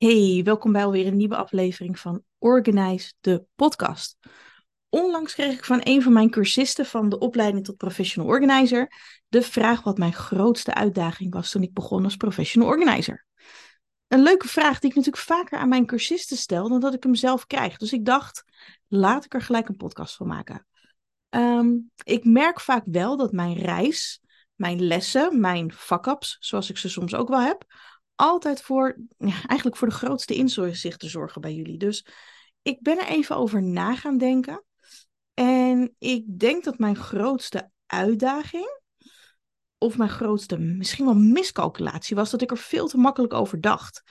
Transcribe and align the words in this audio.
Hey, 0.00 0.40
welkom 0.44 0.72
bij 0.72 0.84
alweer 0.84 1.06
een 1.06 1.16
nieuwe 1.16 1.36
aflevering 1.36 1.98
van 1.98 2.22
Organize, 2.38 3.12
de 3.20 3.44
podcast. 3.54 4.18
Onlangs 4.88 5.34
kreeg 5.34 5.52
ik 5.52 5.64
van 5.64 5.80
een 5.82 6.02
van 6.02 6.12
mijn 6.12 6.30
cursisten 6.30 6.86
van 6.86 7.08
de 7.08 7.18
opleiding 7.18 7.64
tot 7.64 7.76
professional 7.76 8.30
organizer 8.30 8.92
de 9.28 9.42
vraag 9.42 9.82
wat 9.82 9.98
mijn 9.98 10.12
grootste 10.12 10.74
uitdaging 10.74 11.32
was 11.32 11.50
toen 11.50 11.62
ik 11.62 11.72
begon 11.72 12.04
als 12.04 12.16
professional 12.16 12.68
organizer. 12.68 13.26
Een 14.08 14.22
leuke 14.22 14.48
vraag 14.48 14.78
die 14.78 14.90
ik 14.90 14.96
natuurlijk 14.96 15.24
vaker 15.24 15.58
aan 15.58 15.68
mijn 15.68 15.86
cursisten 15.86 16.36
stel 16.36 16.68
dan 16.68 16.80
dat 16.80 16.94
ik 16.94 17.02
hem 17.02 17.14
zelf 17.14 17.46
krijg. 17.46 17.76
Dus 17.76 17.92
ik 17.92 18.04
dacht, 18.04 18.44
laat 18.88 19.24
ik 19.24 19.34
er 19.34 19.42
gelijk 19.42 19.68
een 19.68 19.76
podcast 19.76 20.16
van 20.16 20.26
maken. 20.26 20.66
Ehm, 21.28 21.72
ik 22.04 22.24
merk 22.24 22.60
vaak 22.60 22.82
wel 22.86 23.16
dat 23.16 23.32
mijn 23.32 23.56
reis, 23.56 24.20
mijn 24.54 24.82
lessen, 24.82 25.40
mijn 25.40 25.72
fuck-ups, 25.72 26.36
zoals 26.40 26.70
ik 26.70 26.78
ze 26.78 26.88
soms 26.88 27.14
ook 27.14 27.28
wel 27.28 27.40
heb, 27.40 27.64
altijd 28.20 28.62
voor, 28.62 28.96
eigenlijk 29.18 29.76
voor 29.76 29.88
de 29.88 29.94
grootste 29.94 30.34
inzichten 30.34 31.10
zorgen 31.10 31.40
bij 31.40 31.54
jullie. 31.54 31.78
Dus 31.78 32.06
ik 32.62 32.82
ben 32.82 32.98
er 32.98 33.06
even 33.06 33.36
over 33.36 33.62
na 33.62 33.96
gaan 33.96 34.18
denken. 34.18 34.64
En 35.34 35.94
ik 35.98 36.24
denk 36.38 36.64
dat 36.64 36.78
mijn 36.78 36.96
grootste 36.96 37.70
uitdaging, 37.86 38.78
of 39.78 39.96
mijn 39.96 40.10
grootste 40.10 40.58
misschien 40.58 41.04
wel 41.04 41.14
miscalculatie, 41.14 42.16
was 42.16 42.30
dat 42.30 42.42
ik 42.42 42.50
er 42.50 42.58
veel 42.58 42.88
te 42.88 42.98
makkelijk 42.98 43.32
over 43.32 43.60
dacht. 43.60 44.02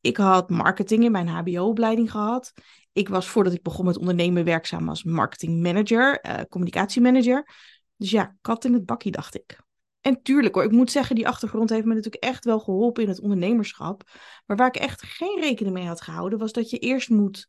Ik 0.00 0.16
had 0.16 0.50
marketing 0.50 1.04
in 1.04 1.12
mijn 1.12 1.28
HBO-opleiding 1.28 2.10
gehad. 2.10 2.52
Ik 2.92 3.08
was 3.08 3.28
voordat 3.28 3.52
ik 3.52 3.62
begon 3.62 3.84
met 3.84 3.98
ondernemen 3.98 4.44
werkzaam 4.44 4.88
als 4.88 5.04
marketingmanager, 5.04 6.26
uh, 6.26 6.40
communicatiemanager. 6.48 7.48
Dus 7.96 8.10
ja, 8.10 8.36
kat 8.40 8.64
in 8.64 8.72
het 8.72 8.86
bakkie, 8.86 9.12
dacht 9.12 9.34
ik. 9.34 9.66
En 10.08 10.22
tuurlijk 10.22 10.54
hoor, 10.54 10.64
ik 10.64 10.70
moet 10.70 10.90
zeggen, 10.90 11.14
die 11.14 11.28
achtergrond 11.28 11.70
heeft 11.70 11.84
me 11.84 11.94
natuurlijk 11.94 12.24
echt 12.24 12.44
wel 12.44 12.60
geholpen 12.60 13.02
in 13.02 13.08
het 13.08 13.20
ondernemerschap. 13.20 14.02
Maar 14.46 14.56
waar 14.56 14.66
ik 14.66 14.76
echt 14.76 15.02
geen 15.02 15.40
rekening 15.40 15.74
mee 15.74 15.86
had 15.86 16.00
gehouden, 16.00 16.38
was 16.38 16.52
dat 16.52 16.70
je 16.70 16.78
eerst 16.78 17.08
moet. 17.08 17.48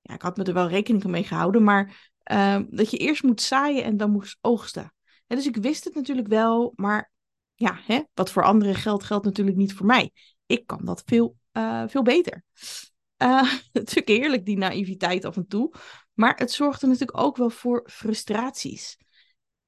Ja, 0.00 0.14
ik 0.14 0.22
had 0.22 0.36
me 0.36 0.44
er 0.44 0.54
wel 0.54 0.68
rekening 0.68 1.04
mee 1.04 1.24
gehouden, 1.24 1.62
maar 1.62 2.12
uh, 2.32 2.58
dat 2.70 2.90
je 2.90 2.96
eerst 2.96 3.22
moet 3.22 3.40
zaaien 3.40 3.84
en 3.84 3.96
dan 3.96 4.10
moest 4.10 4.38
oogsten. 4.40 4.94
dus 5.26 5.46
ik 5.46 5.56
wist 5.56 5.84
het 5.84 5.94
natuurlijk 5.94 6.28
wel, 6.28 6.72
maar 6.76 7.12
ja, 7.54 7.80
hè, 7.86 8.00
wat 8.14 8.30
voor 8.30 8.44
anderen 8.44 8.74
geldt, 8.74 9.04
geldt 9.04 9.24
natuurlijk 9.24 9.56
niet 9.56 9.74
voor 9.74 9.86
mij. 9.86 10.10
Ik 10.46 10.66
kan 10.66 10.84
dat 10.84 11.02
veel, 11.06 11.36
uh, 11.52 11.84
veel 11.86 12.02
beter. 12.02 12.44
Uh, 13.22 13.52
natuurlijk 13.72 14.08
heerlijk, 14.08 14.46
die 14.46 14.56
naïviteit 14.56 15.24
af 15.24 15.36
en 15.36 15.46
toe. 15.46 15.74
Maar 16.12 16.36
het 16.36 16.52
zorgde 16.52 16.86
natuurlijk 16.86 17.18
ook 17.18 17.36
wel 17.36 17.50
voor 17.50 17.88
frustraties. 17.90 18.98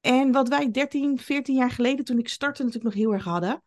En 0.05 0.31
wat 0.31 0.47
wij 0.47 0.71
13, 0.71 1.19
14 1.19 1.55
jaar 1.55 1.71
geleden, 1.71 2.05
toen 2.05 2.19
ik 2.19 2.29
startte, 2.29 2.63
natuurlijk 2.63 2.95
nog 2.95 3.03
heel 3.03 3.13
erg 3.13 3.23
hadden, 3.23 3.63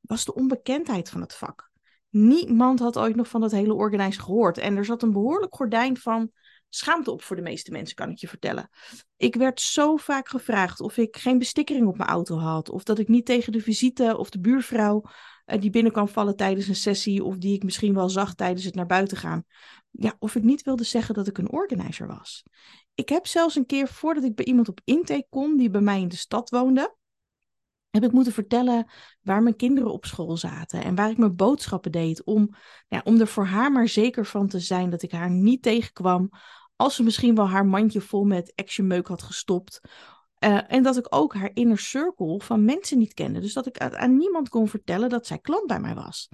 was 0.00 0.24
de 0.24 0.34
onbekendheid 0.34 1.10
van 1.10 1.20
het 1.20 1.34
vak. 1.34 1.70
Niemand 2.08 2.78
had 2.78 2.98
ooit 2.98 3.16
nog 3.16 3.28
van 3.28 3.40
dat 3.40 3.50
hele 3.50 3.74
organise 3.74 4.20
gehoord. 4.20 4.58
En 4.58 4.76
er 4.76 4.84
zat 4.84 5.02
een 5.02 5.12
behoorlijk 5.12 5.54
gordijn 5.54 5.96
van 5.96 6.30
schaamte 6.68 7.10
op 7.10 7.22
voor 7.22 7.36
de 7.36 7.42
meeste 7.42 7.70
mensen, 7.70 7.96
kan 7.96 8.10
ik 8.10 8.18
je 8.18 8.28
vertellen. 8.28 8.68
Ik 9.16 9.34
werd 9.34 9.60
zo 9.60 9.96
vaak 9.96 10.28
gevraagd 10.28 10.80
of 10.80 10.96
ik 10.96 11.16
geen 11.16 11.38
bestikkering 11.38 11.86
op 11.86 11.96
mijn 11.96 12.10
auto 12.10 12.36
had. 12.36 12.70
Of 12.70 12.82
dat 12.82 12.98
ik 12.98 13.08
niet 13.08 13.26
tegen 13.26 13.52
de 13.52 13.60
visite 13.60 14.16
of 14.16 14.30
de 14.30 14.40
buurvrouw 14.40 15.02
uh, 15.46 15.60
die 15.60 15.70
binnen 15.70 15.92
kan 15.92 16.08
vallen 16.08 16.36
tijdens 16.36 16.68
een 16.68 16.76
sessie. 16.76 17.24
Of 17.24 17.36
die 17.36 17.54
ik 17.54 17.64
misschien 17.64 17.94
wel 17.94 18.08
zag 18.08 18.34
tijdens 18.34 18.64
het 18.64 18.74
naar 18.74 18.86
buiten 18.86 19.16
gaan. 19.16 19.44
Ja, 19.90 20.16
of 20.18 20.34
ik 20.34 20.42
niet 20.42 20.62
wilde 20.62 20.84
zeggen 20.84 21.14
dat 21.14 21.26
ik 21.26 21.38
een 21.38 21.50
organizer 21.50 22.06
was. 22.06 22.42
Ik 22.94 23.08
heb 23.08 23.26
zelfs 23.26 23.56
een 23.56 23.66
keer 23.66 23.88
voordat 23.88 24.24
ik 24.24 24.34
bij 24.34 24.44
iemand 24.44 24.68
op 24.68 24.80
intake 24.84 25.26
kon, 25.30 25.56
die 25.56 25.70
bij 25.70 25.80
mij 25.80 26.00
in 26.00 26.08
de 26.08 26.16
stad 26.16 26.50
woonde, 26.50 26.96
heb 27.90 28.04
ik 28.04 28.12
moeten 28.12 28.32
vertellen 28.32 28.90
waar 29.20 29.42
mijn 29.42 29.56
kinderen 29.56 29.92
op 29.92 30.04
school 30.04 30.36
zaten 30.36 30.84
en 30.84 30.94
waar 30.94 31.10
ik 31.10 31.18
mijn 31.18 31.36
boodschappen 31.36 31.92
deed. 31.92 32.24
Om, 32.24 32.54
ja, 32.88 33.00
om 33.04 33.20
er 33.20 33.26
voor 33.26 33.46
haar 33.46 33.72
maar 33.72 33.88
zeker 33.88 34.26
van 34.26 34.48
te 34.48 34.60
zijn 34.60 34.90
dat 34.90 35.02
ik 35.02 35.12
haar 35.12 35.30
niet 35.30 35.62
tegenkwam 35.62 36.30
als 36.76 36.94
ze 36.94 37.02
misschien 37.02 37.34
wel 37.34 37.48
haar 37.48 37.66
mandje 37.66 38.00
vol 38.00 38.24
met 38.24 38.52
actionmeuk 38.54 39.06
had 39.06 39.22
gestopt. 39.22 39.80
Uh, 40.38 40.72
en 40.72 40.82
dat 40.82 40.96
ik 40.96 41.06
ook 41.08 41.34
haar 41.34 41.50
inner 41.54 41.78
circle 41.78 42.40
van 42.40 42.64
mensen 42.64 42.98
niet 42.98 43.14
kende. 43.14 43.40
Dus 43.40 43.52
dat 43.52 43.66
ik 43.66 43.78
aan 43.78 44.16
niemand 44.16 44.48
kon 44.48 44.68
vertellen 44.68 45.08
dat 45.08 45.26
zij 45.26 45.38
klant 45.38 45.66
bij 45.66 45.80
mij 45.80 45.94
was. 45.94 46.28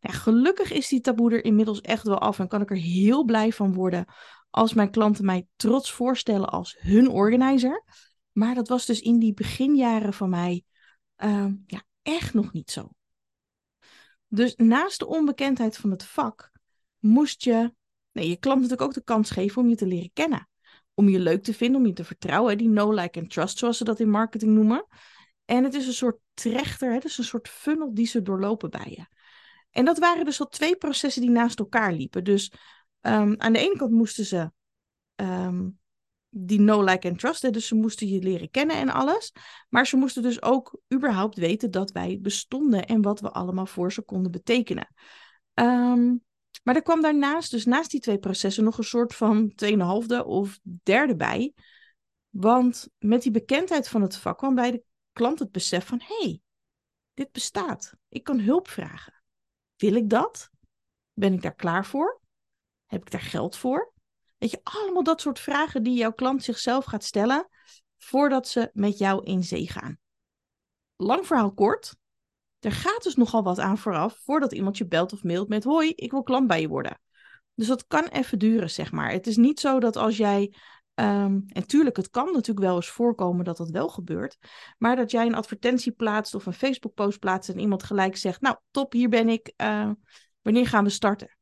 Gelukkig 0.00 0.72
is 0.72 0.88
die 0.88 1.00
taboe 1.00 1.32
er 1.32 1.44
inmiddels 1.44 1.80
echt 1.80 2.06
wel 2.06 2.18
af 2.18 2.38
en 2.38 2.48
kan 2.48 2.60
ik 2.60 2.70
er 2.70 2.76
heel 2.76 3.24
blij 3.24 3.52
van 3.52 3.74
worden 3.74 4.04
als 4.50 4.74
mijn 4.74 4.90
klanten 4.90 5.24
mij 5.24 5.46
trots 5.56 5.92
voorstellen 5.92 6.48
als 6.48 6.76
hun 6.78 7.08
organizer. 7.08 7.84
Maar 8.32 8.54
dat 8.54 8.68
was 8.68 8.86
dus 8.86 9.00
in 9.00 9.18
die 9.18 9.34
beginjaren 9.34 10.12
van 10.12 10.30
mij 10.30 10.64
uh, 11.24 11.46
ja, 11.66 11.82
echt 12.02 12.34
nog 12.34 12.52
niet 12.52 12.70
zo. 12.70 12.90
Dus 14.28 14.56
naast 14.56 14.98
de 14.98 15.06
onbekendheid 15.06 15.76
van 15.76 15.90
het 15.90 16.04
vak 16.04 16.50
moest 16.98 17.42
je 17.42 17.74
nee, 18.12 18.28
je 18.28 18.36
klant 18.36 18.60
natuurlijk 18.60 18.88
ook 18.88 18.94
de 18.94 19.04
kans 19.04 19.30
geven 19.30 19.62
om 19.62 19.68
je 19.68 19.76
te 19.76 19.86
leren 19.86 20.10
kennen. 20.12 20.48
Om 20.94 21.08
je 21.08 21.18
leuk 21.18 21.42
te 21.42 21.54
vinden, 21.54 21.80
om 21.80 21.86
je 21.86 21.92
te 21.92 22.04
vertrouwen. 22.04 22.58
Die 22.58 22.68
no, 22.68 22.92
like 22.92 23.20
and 23.20 23.30
trust, 23.30 23.58
zoals 23.58 23.76
ze 23.76 23.84
dat 23.84 24.00
in 24.00 24.10
marketing 24.10 24.52
noemen. 24.52 24.86
En 25.44 25.64
het 25.64 25.74
is 25.74 25.86
een 25.86 25.92
soort 25.92 26.18
trechter, 26.34 26.92
het 26.92 27.04
is 27.04 27.18
een 27.18 27.24
soort 27.24 27.48
funnel 27.48 27.94
die 27.94 28.06
ze 28.06 28.22
doorlopen 28.22 28.70
bij 28.70 28.94
je. 28.96 29.18
En 29.70 29.84
dat 29.84 29.98
waren 29.98 30.24
dus 30.24 30.40
al 30.40 30.46
twee 30.46 30.76
processen 30.76 31.22
die 31.22 31.30
naast 31.30 31.58
elkaar 31.58 31.92
liepen. 31.92 32.24
Dus 32.24 32.52
um, 33.00 33.34
aan 33.38 33.52
de 33.52 33.58
ene 33.58 33.76
kant 33.76 33.90
moesten 33.90 34.24
ze 34.24 34.50
um, 35.16 35.78
die 36.28 36.60
no, 36.60 36.84
like 36.84 37.08
and 37.08 37.18
trust. 37.18 37.52
Dus 37.52 37.66
ze 37.66 37.74
moesten 37.74 38.08
je 38.08 38.22
leren 38.22 38.50
kennen 38.50 38.76
en 38.76 38.88
alles. 38.88 39.32
Maar 39.68 39.86
ze 39.86 39.96
moesten 39.96 40.22
dus 40.22 40.42
ook 40.42 40.80
überhaupt 40.94 41.36
weten 41.36 41.70
dat 41.70 41.90
wij 41.90 42.18
bestonden 42.22 42.86
en 42.86 43.02
wat 43.02 43.20
we 43.20 43.30
allemaal 43.30 43.66
voor 43.66 43.92
ze 43.92 44.02
konden 44.02 44.30
betekenen. 44.30 44.94
Um, 45.54 46.24
maar 46.62 46.74
er 46.74 46.82
kwam 46.82 47.02
daarnaast, 47.02 47.50
dus 47.50 47.64
naast 47.64 47.90
die 47.90 48.00
twee 48.00 48.18
processen, 48.18 48.64
nog 48.64 48.78
een 48.78 48.84
soort 48.84 49.14
van 49.14 49.54
tweeënhalfde 49.54 50.24
of 50.24 50.58
derde 50.62 51.16
bij. 51.16 51.52
Want 52.28 52.88
met 52.98 53.22
die 53.22 53.30
bekendheid 53.30 53.88
van 53.88 54.02
het 54.02 54.16
vak 54.16 54.38
kwam 54.38 54.54
bij 54.54 54.70
de 54.70 54.82
klant 55.12 55.38
het 55.38 55.50
besef 55.50 55.86
van: 55.86 56.00
hé, 56.00 56.16
hey, 56.20 56.40
dit 57.14 57.32
bestaat. 57.32 57.92
Ik 58.08 58.24
kan 58.24 58.40
hulp 58.40 58.68
vragen. 58.68 59.19
Wil 59.80 59.94
ik 59.94 60.10
dat? 60.10 60.50
Ben 61.12 61.32
ik 61.32 61.42
daar 61.42 61.54
klaar 61.54 61.86
voor? 61.86 62.20
Heb 62.86 63.00
ik 63.02 63.10
daar 63.10 63.20
geld 63.20 63.56
voor? 63.56 63.92
Weet 64.38 64.50
je, 64.50 64.60
allemaal 64.62 65.02
dat 65.02 65.20
soort 65.20 65.38
vragen 65.38 65.82
die 65.82 65.98
jouw 65.98 66.12
klant 66.12 66.44
zichzelf 66.44 66.84
gaat 66.84 67.04
stellen 67.04 67.48
voordat 67.96 68.48
ze 68.48 68.70
met 68.72 68.98
jou 68.98 69.24
in 69.24 69.44
zee 69.44 69.68
gaan. 69.68 69.98
Lang 70.96 71.26
verhaal 71.26 71.52
kort. 71.52 71.96
Er 72.58 72.72
gaat 72.72 73.02
dus 73.02 73.14
nogal 73.14 73.42
wat 73.42 73.58
aan 73.58 73.78
vooraf 73.78 74.20
voordat 74.24 74.52
iemand 74.52 74.78
je 74.78 74.86
belt 74.86 75.12
of 75.12 75.22
mailt 75.22 75.48
met: 75.48 75.64
Hoi, 75.64 75.92
ik 75.94 76.10
wil 76.10 76.22
klant 76.22 76.46
bij 76.46 76.60
je 76.60 76.68
worden. 76.68 77.00
Dus 77.54 77.66
dat 77.66 77.86
kan 77.86 78.06
even 78.06 78.38
duren, 78.38 78.70
zeg 78.70 78.92
maar. 78.92 79.10
Het 79.10 79.26
is 79.26 79.36
niet 79.36 79.60
zo 79.60 79.80
dat 79.80 79.96
als 79.96 80.16
jij. 80.16 80.54
Um, 81.00 81.44
en 81.48 81.66
tuurlijk, 81.66 81.96
het 81.96 82.10
kan 82.10 82.26
natuurlijk 82.26 82.66
wel 82.66 82.76
eens 82.76 82.88
voorkomen 82.88 83.44
dat 83.44 83.56
dat 83.56 83.70
wel 83.70 83.88
gebeurt. 83.88 84.38
Maar 84.78 84.96
dat 84.96 85.10
jij 85.10 85.26
een 85.26 85.34
advertentie 85.34 85.92
plaatst 85.92 86.34
of 86.34 86.46
een 86.46 86.52
Facebook-post 86.52 87.18
plaatst 87.18 87.50
en 87.50 87.58
iemand 87.58 87.82
gelijk 87.82 88.16
zegt: 88.16 88.40
Nou, 88.40 88.56
top, 88.70 88.92
hier 88.92 89.08
ben 89.08 89.28
ik. 89.28 89.52
Uh, 89.56 89.90
wanneer 90.42 90.66
gaan 90.66 90.84
we 90.84 90.90
starten? 90.90 91.36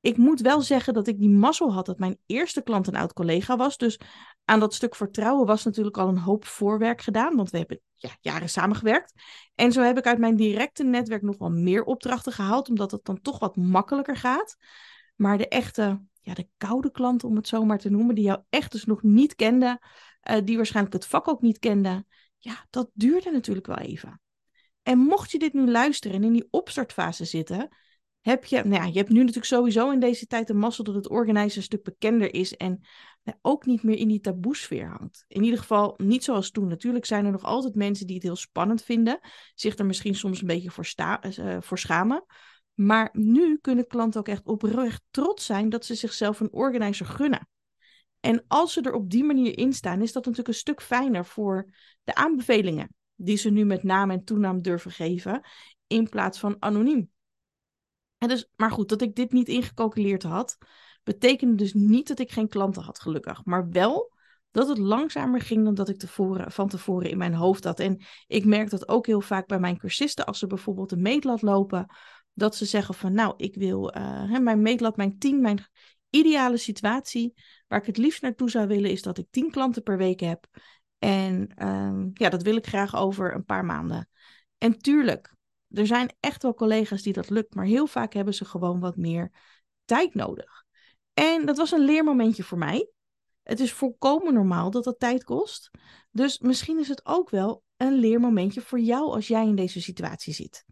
Ik 0.00 0.16
moet 0.16 0.40
wel 0.40 0.60
zeggen 0.60 0.94
dat 0.94 1.06
ik 1.06 1.18
die 1.18 1.30
mazzel 1.30 1.72
had 1.72 1.86
dat 1.86 1.98
mijn 1.98 2.18
eerste 2.26 2.62
klant 2.62 2.86
een 2.86 2.96
oud 2.96 3.12
collega 3.12 3.56
was. 3.56 3.76
Dus 3.76 4.00
aan 4.44 4.60
dat 4.60 4.74
stuk 4.74 4.94
vertrouwen 4.94 5.46
was 5.46 5.64
natuurlijk 5.64 5.98
al 5.98 6.08
een 6.08 6.18
hoop 6.18 6.44
voorwerk 6.44 7.00
gedaan, 7.00 7.36
want 7.36 7.50
we 7.50 7.58
hebben 7.58 7.80
ja, 7.94 8.10
jaren 8.20 8.48
samengewerkt. 8.48 9.12
En 9.54 9.72
zo 9.72 9.82
heb 9.82 9.98
ik 9.98 10.06
uit 10.06 10.18
mijn 10.18 10.36
directe 10.36 10.84
netwerk 10.84 11.22
nog 11.22 11.38
wel 11.38 11.50
meer 11.50 11.84
opdrachten 11.84 12.32
gehaald, 12.32 12.68
omdat 12.68 12.90
het 12.90 13.04
dan 13.04 13.20
toch 13.20 13.38
wat 13.38 13.56
makkelijker 13.56 14.16
gaat. 14.16 14.56
Maar 15.16 15.38
de 15.38 15.48
echte, 15.48 16.00
ja, 16.24 16.34
de 16.34 16.48
koude 16.56 16.90
klanten, 16.90 17.28
om 17.28 17.36
het 17.36 17.48
zo 17.48 17.64
maar 17.64 17.78
te 17.78 17.90
noemen, 17.90 18.14
die 18.14 18.24
jou 18.24 18.42
echt 18.48 18.72
dus 18.72 18.84
nog 18.84 19.02
niet 19.02 19.34
kenden, 19.34 19.78
uh, 20.30 20.36
die 20.44 20.56
waarschijnlijk 20.56 20.94
het 20.94 21.06
vak 21.06 21.28
ook 21.28 21.42
niet 21.42 21.58
kenden, 21.58 22.06
ja, 22.38 22.66
dat 22.70 22.90
duurde 22.92 23.30
natuurlijk 23.30 23.66
wel 23.66 23.78
even. 23.78 24.20
En 24.82 24.98
mocht 24.98 25.30
je 25.30 25.38
dit 25.38 25.52
nu 25.52 25.70
luisteren 25.70 26.16
en 26.16 26.24
in 26.24 26.32
die 26.32 26.48
opstartfase 26.50 27.24
zitten, 27.24 27.68
heb 28.20 28.44
je, 28.44 28.56
nou 28.56 28.82
ja, 28.82 28.84
je 28.84 28.98
hebt 28.98 29.10
nu 29.10 29.18
natuurlijk 29.18 29.46
sowieso 29.46 29.90
in 29.90 30.00
deze 30.00 30.26
tijd 30.26 30.50
een 30.50 30.58
mazzel 30.58 30.84
dat 30.84 30.94
het 30.94 31.08
organizer 31.08 31.56
een 31.56 31.62
stuk 31.62 31.82
bekender 31.82 32.34
is 32.34 32.56
en 32.56 32.80
nou, 33.22 33.38
ook 33.42 33.66
niet 33.66 33.82
meer 33.82 33.96
in 33.96 34.08
die 34.08 34.20
taboesfeer 34.20 34.88
hangt. 34.88 35.24
In 35.28 35.42
ieder 35.44 35.58
geval 35.58 35.94
niet 35.96 36.24
zoals 36.24 36.50
toen. 36.50 36.68
Natuurlijk 36.68 37.04
zijn 37.04 37.24
er 37.24 37.32
nog 37.32 37.42
altijd 37.42 37.74
mensen 37.74 38.06
die 38.06 38.14
het 38.14 38.24
heel 38.24 38.36
spannend 38.36 38.82
vinden, 38.82 39.18
zich 39.54 39.78
er 39.78 39.86
misschien 39.86 40.14
soms 40.14 40.40
een 40.40 40.46
beetje 40.46 40.70
voor, 40.70 40.86
sta, 40.86 41.24
uh, 41.24 41.56
voor 41.60 41.78
schamen. 41.78 42.24
Maar 42.74 43.08
nu 43.12 43.58
kunnen 43.60 43.86
klanten 43.86 44.20
ook 44.20 44.28
echt 44.28 44.46
oprecht 44.46 45.02
trots 45.10 45.46
zijn 45.46 45.68
dat 45.68 45.84
ze 45.84 45.94
zichzelf 45.94 46.40
een 46.40 46.52
organizer 46.52 47.06
gunnen. 47.06 47.48
En 48.20 48.44
als 48.48 48.72
ze 48.72 48.80
er 48.80 48.92
op 48.92 49.10
die 49.10 49.24
manier 49.24 49.58
in 49.58 49.72
staan, 49.72 50.02
is 50.02 50.12
dat 50.12 50.22
natuurlijk 50.22 50.48
een 50.48 50.60
stuk 50.60 50.82
fijner 50.82 51.26
voor 51.26 51.70
de 52.04 52.14
aanbevelingen 52.14 52.94
die 53.14 53.36
ze 53.36 53.50
nu 53.50 53.64
met 53.64 53.82
naam 53.82 54.10
en 54.10 54.24
toenaam 54.24 54.62
durven 54.62 54.90
geven, 54.90 55.40
in 55.86 56.08
plaats 56.08 56.38
van 56.38 56.56
anoniem. 56.58 57.10
En 58.18 58.28
dus, 58.28 58.48
maar 58.56 58.70
goed, 58.70 58.88
dat 58.88 59.02
ik 59.02 59.14
dit 59.14 59.32
niet 59.32 59.48
ingecalculeerd 59.48 60.22
had, 60.22 60.58
betekende 61.02 61.54
dus 61.54 61.72
niet 61.72 62.08
dat 62.08 62.18
ik 62.18 62.30
geen 62.30 62.48
klanten 62.48 62.82
had, 62.82 63.00
gelukkig. 63.00 63.44
Maar 63.44 63.68
wel 63.68 64.12
dat 64.50 64.68
het 64.68 64.78
langzamer 64.78 65.40
ging 65.40 65.64
dan 65.64 65.74
dat 65.74 65.88
ik 65.88 65.98
tevoren, 65.98 66.52
van 66.52 66.68
tevoren 66.68 67.10
in 67.10 67.18
mijn 67.18 67.34
hoofd 67.34 67.64
had. 67.64 67.80
En 67.80 68.02
ik 68.26 68.44
merk 68.44 68.70
dat 68.70 68.88
ook 68.88 69.06
heel 69.06 69.20
vaak 69.20 69.46
bij 69.46 69.58
mijn 69.58 69.78
cursisten, 69.78 70.26
als 70.26 70.38
ze 70.38 70.46
bijvoorbeeld 70.46 70.92
een 70.92 71.02
meetlat 71.02 71.42
lopen, 71.42 71.86
Dat 72.34 72.56
ze 72.56 72.64
zeggen 72.64 72.94
van 72.94 73.12
nou, 73.12 73.34
ik 73.36 73.54
wil 73.54 73.92
hè, 74.28 74.40
mijn 74.40 74.62
meetlat, 74.62 74.96
mijn 74.96 75.18
team, 75.18 75.40
mijn 75.40 75.66
ideale 76.10 76.56
situatie, 76.56 77.34
waar 77.66 77.80
ik 77.80 77.86
het 77.86 77.96
liefst 77.96 78.22
naartoe 78.22 78.50
zou 78.50 78.66
willen, 78.66 78.90
is 78.90 79.02
dat 79.02 79.18
ik 79.18 79.26
tien 79.30 79.50
klanten 79.50 79.82
per 79.82 79.96
week 79.96 80.20
heb. 80.20 80.46
En 80.98 81.66
um, 81.68 82.10
ja, 82.14 82.28
dat 82.28 82.42
wil 82.42 82.56
ik 82.56 82.66
graag 82.66 82.96
over 82.96 83.34
een 83.34 83.44
paar 83.44 83.64
maanden. 83.64 84.08
En 84.58 84.78
tuurlijk, 84.78 85.34
er 85.68 85.86
zijn 85.86 86.14
echt 86.20 86.42
wel 86.42 86.54
collega's 86.54 87.02
die 87.02 87.12
dat 87.12 87.30
lukt, 87.30 87.54
maar 87.54 87.64
heel 87.64 87.86
vaak 87.86 88.12
hebben 88.12 88.34
ze 88.34 88.44
gewoon 88.44 88.80
wat 88.80 88.96
meer 88.96 89.32
tijd 89.84 90.14
nodig. 90.14 90.64
En 91.14 91.46
dat 91.46 91.56
was 91.56 91.72
een 91.72 91.84
leermomentje 91.84 92.42
voor 92.42 92.58
mij. 92.58 92.88
Het 93.42 93.60
is 93.60 93.72
volkomen 93.72 94.34
normaal 94.34 94.70
dat 94.70 94.84
dat 94.84 94.98
tijd 94.98 95.24
kost. 95.24 95.70
Dus 96.10 96.38
misschien 96.38 96.78
is 96.78 96.88
het 96.88 97.06
ook 97.06 97.30
wel 97.30 97.62
een 97.76 97.94
leermomentje 97.94 98.60
voor 98.60 98.80
jou 98.80 99.12
als 99.12 99.28
jij 99.28 99.46
in 99.46 99.56
deze 99.56 99.80
situatie 99.80 100.32
zit. 100.32 100.64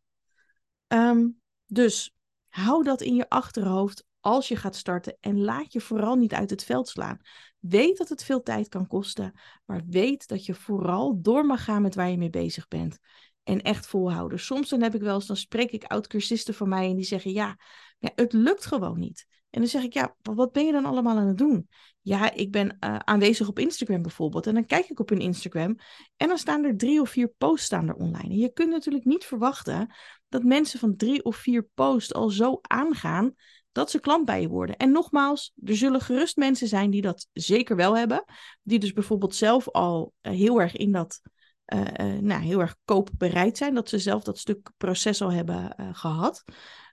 Um, 0.89 1.42
dus 1.73 2.15
hou 2.49 2.83
dat 2.83 3.01
in 3.01 3.15
je 3.15 3.29
achterhoofd 3.29 4.05
als 4.21 4.49
je 4.49 4.57
gaat 4.57 4.77
starten 4.77 5.17
en 5.21 5.41
laat 5.41 5.73
je 5.73 5.81
vooral 5.81 6.17
niet 6.17 6.33
uit 6.33 6.51
het 6.51 6.65
veld 6.65 6.89
slaan. 6.89 7.21
Weet 7.59 7.99
dat 7.99 8.09
het 8.09 8.25
veel 8.25 8.43
tijd 8.43 8.69
kan 8.69 8.87
kosten, 8.87 9.41
maar 9.65 9.83
weet 9.87 10.29
dat 10.29 10.47
je 10.47 10.55
vooral 10.55 11.23
door 11.23 11.47
mag 11.47 11.65
gaan 11.65 11.83
met 11.83 11.95
waar 11.95 12.11
je 12.11 12.19
mee 12.19 12.31
bezig 12.31 12.69
bent. 12.69 12.99
En 13.43 13.63
echt 13.63 13.87
volhouden. 13.87 14.41
Soms 14.41 14.69
dan 14.69 14.83
heb 14.83 14.95
ik 14.95 15.01
wel 15.01 15.15
eens, 15.15 15.27
dan 15.27 15.37
spreek 15.37 15.71
ik 15.71 15.85
oud-cursisten 15.85 16.55
van 16.55 16.69
mij 16.69 16.89
en 16.89 16.97
die 16.97 17.05
zeggen, 17.05 17.33
ja, 17.33 17.59
ja, 17.99 18.11
het 18.15 18.33
lukt 18.33 18.67
gewoon 18.67 18.99
niet. 18.99 19.27
En 19.53 19.61
dan 19.61 19.69
zeg 19.69 19.83
ik, 19.83 19.93
ja, 19.93 20.15
wat 20.23 20.53
ben 20.53 20.67
je 20.67 20.73
dan 20.73 20.85
allemaal 20.85 21.17
aan 21.17 21.27
het 21.27 21.39
doen? 21.39 21.69
Ja, 22.01 22.33
ik 22.33 22.51
ben 22.51 22.77
uh, 22.81 22.97
aanwezig 22.97 23.49
op 23.49 23.59
Instagram 23.59 24.03
bijvoorbeeld. 24.03 24.47
En 24.47 24.55
dan 24.55 24.67
kijk 24.67 24.89
ik 24.89 25.01
op 25.01 25.09
hun 25.09 25.21
Instagram 25.21 25.77
en 26.17 26.29
dan 26.29 26.39
staan 26.39 26.65
er 26.65 26.77
drie 26.77 27.01
of 27.01 27.11
vier 27.11 27.29
posts 27.39 27.67
staan 27.67 27.89
er 27.89 27.95
online. 27.95 28.29
En 28.29 28.39
je 28.39 28.53
kunt 28.53 28.71
natuurlijk 28.71 29.05
niet 29.05 29.25
verwachten 29.25 29.95
dat 30.29 30.43
mensen 30.43 30.79
van 30.79 30.97
drie 30.97 31.25
of 31.25 31.37
vier 31.37 31.69
posts 31.75 32.15
al 32.15 32.31
zo 32.31 32.59
aangaan 32.63 33.35
dat 33.73 33.91
ze 33.91 34.01
klant 34.01 34.25
bij 34.25 34.41
je 34.41 34.49
worden. 34.49 34.77
En 34.77 34.93
nogmaals, 34.93 35.53
er 35.65 35.77
zullen 35.77 36.01
gerust 36.01 36.37
mensen 36.37 36.69
zijn 36.69 36.91
die 36.91 37.03
dat 37.03 37.29
zeker 37.33 37.77
wel 37.77 37.97
hebben. 37.97 38.25
Die 38.63 38.79
dus 38.79 38.93
bijvoorbeeld 38.93 39.35
zelf 39.35 39.69
al 39.69 40.13
uh, 40.23 40.33
heel 40.33 40.61
erg 40.61 40.77
in 40.77 40.93
dat, 40.93 41.21
uh, 41.67 41.81
nou, 42.21 42.43
heel 42.43 42.61
erg 42.61 42.77
koopbereid 42.85 43.57
zijn. 43.57 43.75
Dat 43.75 43.89
ze 43.89 43.99
zelf 43.99 44.23
dat 44.23 44.39
stuk 44.39 44.71
proces 44.77 45.23
al 45.23 45.33
hebben 45.33 45.75
gehad. 45.93 46.45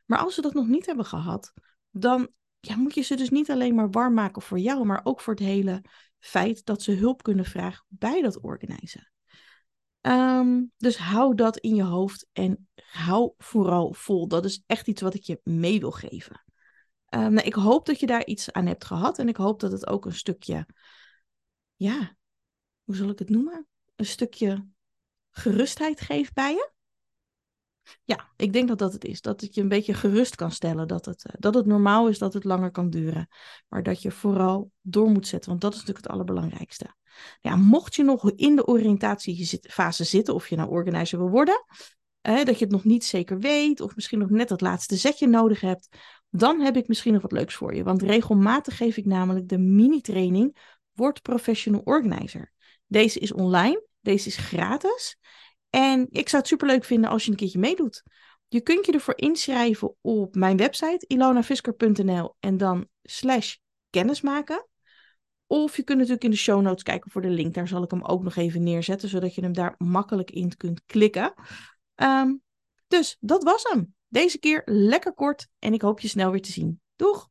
Maar 0.06 0.20
als 0.20 0.36
ze 0.36 0.42
dat 0.42 0.54
nog 0.54 0.68
niet 0.68 0.86
hebben 0.86 1.06
gehad, 1.06 1.54
dan 1.92 2.30
ja, 2.60 2.76
moet 2.76 2.94
je 2.94 3.02
ze 3.02 3.16
dus 3.16 3.30
niet 3.30 3.52
alleen 3.52 3.76
maar 3.76 3.90
warm 3.90 4.14
maken 4.14 4.42
voor 4.42 4.60
jou, 4.60 4.86
maar 4.86 5.02
ook 5.04 5.22
voor 5.22 5.34
het 5.34 5.44
hele 5.44 5.84
feit 6.20 6.66
dat 6.66 6.82
ze 6.82 6.92
hulp 6.92 7.24
kunnen 7.24 7.46
vragen 7.46 7.86
bij 7.88 8.22
dat 8.22 8.42
organiseren. 8.42 9.12
Um, 10.02 10.72
dus 10.78 10.98
hou 10.98 11.36
dat 11.36 11.58
in 11.58 11.76
je 11.76 11.84
hoofd 11.84 12.28
en 12.34 12.70
hou 12.92 13.34
vooral 13.38 13.94
vol. 13.94 14.28
Dat 14.28 14.46
is 14.46 14.64
echt 14.66 14.88
iets 14.88 15.02
wat 15.02 15.14
ik 15.14 15.24
je 15.24 15.40
mee 15.44 15.80
wil 15.80 15.92
geven. 15.92 16.44
Um, 17.10 17.34
nou, 17.34 17.48
ik 17.48 17.54
hoop 17.54 17.86
dat 17.86 18.00
je 18.00 18.06
daar 18.06 18.26
iets 18.26 18.52
aan 18.52 18.66
hebt 18.66 18.86
gehad 18.86 19.20
en 19.20 19.28
ik 19.28 19.36
hoop 19.36 19.60
dat 19.60 19.72
het 19.72 19.88
ook 19.88 20.06
een 20.06 20.14
stukje, 20.14 20.68
ja, 21.76 22.16
hoe 22.84 22.96
zal 22.96 23.10
ik 23.10 23.20
het 23.20 23.30
noemen? 23.30 23.68
Een 23.96 24.06
stukje 24.06 24.68
gerustheid 25.30 26.02
geeft 26.02 26.34
bij 26.34 26.54
je. 26.54 26.72
Ja, 28.04 28.30
ik 28.36 28.54
denk 28.54 28.68
dat 28.68 28.78
dat 28.78 28.94
het 28.94 29.06
is. 29.06 29.22
Dat 29.22 29.42
het 29.42 29.56
je 29.56 29.62
een 29.62 29.68
beetje 29.68 29.94
gerust 29.94 30.36
kan 30.36 30.52
stellen. 30.52 30.88
Dat 30.88 31.06
het, 31.06 31.26
uh, 31.28 31.34
dat 31.40 31.54
het 31.54 31.66
normaal 31.66 32.10
is 32.10 32.18
dat 32.18 32.34
het 32.34 32.44
langer 32.44 32.72
kan 32.72 32.90
duren. 32.90 33.28
Maar 33.68 33.84
dat 33.84 34.02
je 34.02 34.12
vooral 34.12 34.72
door 34.82 35.10
moet 35.10 35.28
zetten. 35.28 35.50
Want 35.50 35.62
dat 35.62 35.74
is 35.74 35.80
natuurlijk 35.80 36.06
het 36.06 36.14
allerbelangrijkste. 36.14 36.96
Ja, 37.42 37.56
mocht 37.56 37.96
je 37.96 38.04
nog 38.04 38.32
in 38.32 38.56
de 38.56 38.68
oriëntatiefase 38.68 40.04
zitten. 40.04 40.34
Of 40.34 40.48
je 40.48 40.56
nou 40.56 40.70
organizer 40.70 41.18
wil 41.18 41.30
worden. 41.30 41.66
dat 42.22 42.60
je 42.60 42.66
het 42.66 42.72
nog 42.72 42.84
niet 42.84 43.06
zeker 43.06 43.40
weet. 43.40 43.82
Of 43.82 43.96
misschien 43.96 44.20
nog 44.20 44.30
net 44.30 44.48
dat 44.48 44.62
laatste 44.62 44.96
zetje 44.96 45.28
nodig 45.28 45.62
hebt. 45.62 45.88
Dan 46.30 46.60
heb 46.60 46.78
ik 46.78 46.88
misschien 46.88 47.14
nog 47.14 47.22
wat 47.22 47.32
leuks 47.32 47.56
voor 47.56 47.76
je. 47.76 47.84
Want 47.84 48.02
regelmatig 48.02 48.78
geef 48.78 48.98
ik 48.98 49.06
namelijk 49.06 49.48
de 49.48 49.58
mini-training. 49.58 50.78
Word 50.94 51.22
Professional 51.22 51.82
Organizer. 51.84 52.52
Deze 52.88 53.20
is 53.20 53.34
online. 53.34 53.84
Deze 54.02 54.28
is 54.28 54.38
gratis. 54.38 55.18
En 55.70 56.08
ik 56.10 56.30
zou 56.30 56.42
het 56.42 56.52
superleuk 56.52 56.84
vinden 56.84 57.10
als 57.10 57.24
je 57.24 57.32
een 57.32 57.38
keertje 57.38 57.60
meedoet. 57.60 58.04
Je 58.48 58.62
kunt 58.62 58.86
je 58.86 58.92
ervoor 58.92 59.18
inschrijven 59.18 59.96
op 60.02 60.36
mijn 60.36 60.58
website 60.58 61.06
ilonavisker.nl 61.08 62.36
en 62.40 62.58
dan 62.58 62.88
slash 63.04 63.56
kennismaken. 63.90 64.68
Of 65.48 65.76
je 65.76 65.84
kunt 65.84 65.98
natuurlijk 65.98 66.24
in 66.24 66.32
de 66.32 66.38
show 66.38 66.62
notes 66.62 66.84
kijken 66.84 67.12
voor 67.12 67.22
de 67.22 67.30
link. 67.30 67.54
Daar 67.54 67.68
zal 67.68 67.84
ik 67.84 67.92
hem 67.92 68.04
ook 68.04 68.24
nog 68.24 68.36
even 68.36 68.64
neerzetten, 68.64 69.10
zodat 69.10 69.36
je 69.36 69.42
hem 69.42 69.54
daar 69.54 69.76
makkelijk 69.78 70.32
in 70.32 70.58
kunt 70.58 70.82
klikken. 70.86 71.34
Um, 71.96 72.42
dus 72.88 73.18
dat 73.20 73.44
was 73.44 73.64
hem. 73.64 73.94
Deze 74.08 74.40
keer 74.40 74.62
lekker 74.66 75.14
kort 75.14 75.48
en 75.60 75.74
ik 75.74 75.82
hoop 75.82 76.00
je 76.00 76.08
snel 76.08 76.32
weer 76.32 76.42
te 76.42 76.52
zien. 76.52 76.82
Doeg! 76.96 77.30